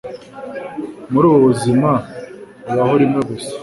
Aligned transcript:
Muri 1.11 1.25
ubu 1.27 1.39
buzima 1.47 1.89
Ubaho 2.71 2.93
rimwe 3.01 3.19
gusa. 3.29 3.53